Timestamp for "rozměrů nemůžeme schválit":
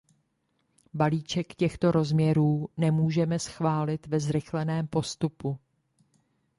1.91-4.07